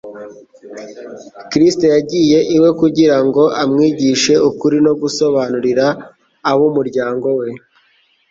Kristo 1.51 1.85
yagiye 1.95 2.37
iwe 2.55 2.69
kugira 2.81 3.17
ngo 3.25 3.43
amwigishe 3.61 4.33
ukuri 4.49 4.77
no 4.85 4.93
gusobanurira 5.01 5.85
ab'umuryango 6.51 7.27
we 7.39 7.49